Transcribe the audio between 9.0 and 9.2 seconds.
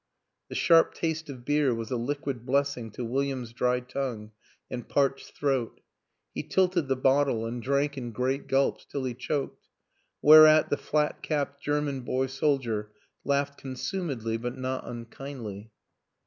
he